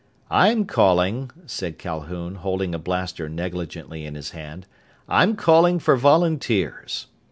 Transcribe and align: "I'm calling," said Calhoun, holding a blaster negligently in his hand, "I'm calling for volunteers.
"I'm 0.31 0.65
calling," 0.65 1.29
said 1.45 1.77
Calhoun, 1.77 2.33
holding 2.37 2.73
a 2.73 2.79
blaster 2.79 3.29
negligently 3.29 4.03
in 4.03 4.15
his 4.15 4.31
hand, 4.31 4.65
"I'm 5.07 5.35
calling 5.35 5.77
for 5.77 5.95
volunteers. 5.95 7.05